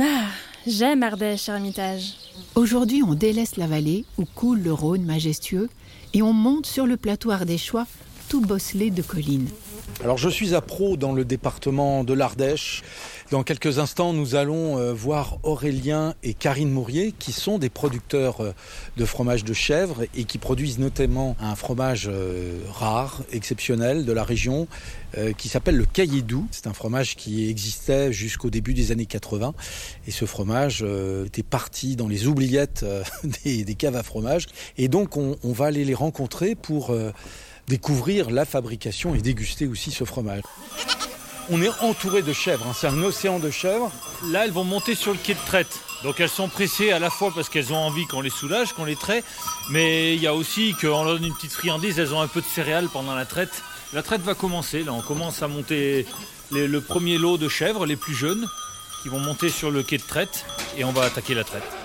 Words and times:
Ah, 0.00 0.26
j'aime 0.66 1.02
Ardèche, 1.02 1.48
Ermitage. 1.48 2.14
Aujourd'hui, 2.54 3.02
on 3.02 3.14
délaisse 3.14 3.56
la 3.56 3.66
vallée 3.66 4.04
où 4.16 4.24
coule 4.24 4.60
le 4.60 4.72
Rhône 4.72 5.04
majestueux 5.04 5.68
et 6.14 6.22
on 6.22 6.32
monte 6.32 6.66
sur 6.66 6.86
le 6.86 6.96
plateau 6.96 7.30
ardéchois 7.30 7.86
tout 8.28 8.40
bosselé 8.40 8.90
de 8.90 9.02
collines. 9.02 9.48
Alors 10.02 10.16
je 10.16 10.28
suis 10.28 10.54
à 10.54 10.60
Pro 10.60 10.96
dans 10.96 11.12
le 11.12 11.24
département 11.24 12.04
de 12.04 12.12
l'Ardèche. 12.14 12.82
Dans 13.30 13.42
quelques 13.42 13.78
instants, 13.78 14.12
nous 14.14 14.36
allons 14.36 14.78
euh, 14.78 14.94
voir 14.94 15.38
Aurélien 15.42 16.14
et 16.22 16.32
Karine 16.32 16.70
Mourier 16.70 17.12
qui 17.18 17.32
sont 17.32 17.58
des 17.58 17.68
producteurs 17.68 18.40
euh, 18.40 18.52
de 18.96 19.04
fromage 19.04 19.44
de 19.44 19.52
chèvre 19.52 20.04
et 20.14 20.24
qui 20.24 20.38
produisent 20.38 20.78
notamment 20.78 21.36
un 21.40 21.54
fromage 21.54 22.08
euh, 22.10 22.58
rare, 22.70 23.22
exceptionnel 23.32 24.06
de 24.06 24.12
la 24.12 24.24
région 24.24 24.66
qui 25.38 25.48
s'appelle 25.48 25.76
le 25.76 25.86
Cailledou. 25.86 26.46
C'est 26.50 26.66
un 26.66 26.74
fromage 26.74 27.16
qui 27.16 27.48
existait 27.48 28.12
jusqu'au 28.12 28.50
début 28.50 28.74
des 28.74 28.92
années 28.92 29.06
80 29.06 29.54
et 30.06 30.10
ce 30.10 30.26
fromage 30.26 30.84
était 31.24 31.42
parti 31.42 31.96
dans 31.96 32.08
les 32.08 32.26
oubliettes 32.26 32.84
des, 33.44 33.74
caves 33.74 33.96
à 33.96 34.02
fromage 34.02 34.48
et 34.76 34.88
donc 34.88 35.16
on, 35.16 35.38
on 35.42 35.52
va 35.52 35.64
aller 35.64 35.86
les 35.86 35.94
rencontrer 35.94 36.54
pour 36.54 36.94
découvrir 37.68 38.30
la 38.30 38.44
fabrication 38.44 39.14
et 39.14 39.18
déguster 39.18 39.66
aussi 39.66 39.90
ce 39.90 40.04
fromage. 40.04 40.42
On 41.50 41.62
est 41.62 41.70
entouré 41.80 42.22
de 42.22 42.32
chèvres, 42.32 42.66
hein. 42.68 42.74
c'est 42.78 42.88
un 42.88 43.02
océan 43.02 43.38
de 43.38 43.50
chèvres. 43.50 43.90
Là, 44.30 44.44
elles 44.44 44.50
vont 44.50 44.64
monter 44.64 44.94
sur 44.94 45.12
le 45.12 45.18
quai 45.18 45.34
de 45.34 45.38
traite. 45.46 45.80
Donc 46.02 46.20
elles 46.20 46.28
sont 46.28 46.48
pressées 46.48 46.92
à 46.92 46.98
la 46.98 47.10
fois 47.10 47.32
parce 47.34 47.48
qu'elles 47.48 47.72
ont 47.72 47.76
envie 47.76 48.06
qu'on 48.06 48.20
les 48.20 48.30
soulage, 48.30 48.72
qu'on 48.72 48.84
les 48.84 48.96
traite, 48.96 49.24
mais 49.70 50.14
il 50.14 50.22
y 50.22 50.26
a 50.26 50.34
aussi 50.34 50.74
qu'on 50.80 51.04
leur 51.04 51.14
donne 51.14 51.24
une 51.24 51.34
petite 51.34 51.52
friandise, 51.52 51.98
elles 51.98 52.14
ont 52.14 52.20
un 52.20 52.28
peu 52.28 52.40
de 52.40 52.46
céréales 52.46 52.88
pendant 52.92 53.14
la 53.14 53.24
traite. 53.24 53.62
La 53.92 54.02
traite 54.02 54.20
va 54.20 54.34
commencer, 54.34 54.84
là 54.84 54.92
on 54.92 55.00
commence 55.00 55.42
à 55.42 55.48
monter 55.48 56.06
le 56.52 56.80
premier 56.80 57.18
lot 57.18 57.36
de 57.36 57.48
chèvres, 57.48 57.84
les 57.84 57.96
plus 57.96 58.14
jeunes, 58.14 58.46
qui 59.02 59.08
vont 59.08 59.18
monter 59.18 59.48
sur 59.48 59.70
le 59.70 59.82
quai 59.82 59.98
de 59.98 60.02
traite 60.02 60.44
et 60.76 60.84
on 60.84 60.92
va 60.92 61.02
attaquer 61.02 61.34
la 61.34 61.44
traite. 61.44 61.77